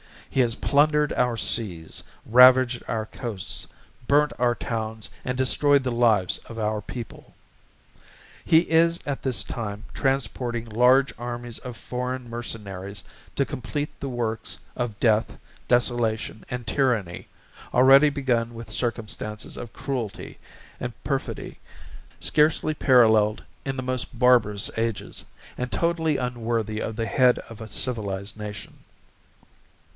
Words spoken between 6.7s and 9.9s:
people. He is at this time